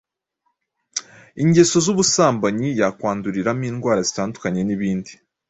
ingeso 1.43 1.77
z’ubusambanyi 1.85 2.67
yakwanduriramo 2.79 3.63
indwara 3.71 4.01
zitandukanye 4.07 4.61
n’ibindi. 4.63 5.11